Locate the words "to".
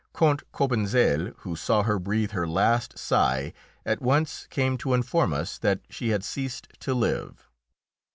4.79-4.95, 6.79-6.95